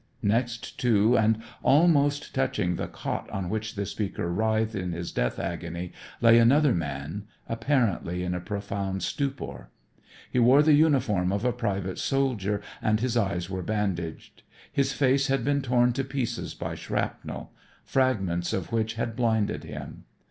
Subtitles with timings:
[0.23, 5.37] Next to and almost touching the cot on which the speaker writhed in his death
[5.37, 9.69] agony lay another man apparently in a profound stupor.
[10.31, 14.41] He wore the uniform of a private soldier and his eyes were bandaged.
[14.71, 17.51] His face had been torn to pieces by shrapnel,
[17.85, 20.05] fragments of which had blinded him.